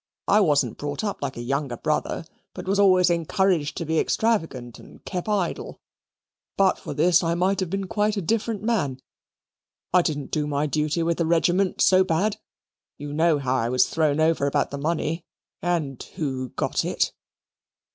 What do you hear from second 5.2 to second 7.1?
idle. But for